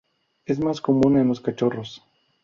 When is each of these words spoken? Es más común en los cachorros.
Es 0.47 0.57
más 0.59 0.81
común 0.81 1.17
en 1.19 1.27
los 1.27 1.41
cachorros. 1.41 2.03